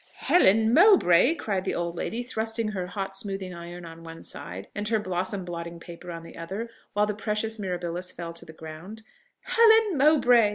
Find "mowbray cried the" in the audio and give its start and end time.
0.73-1.75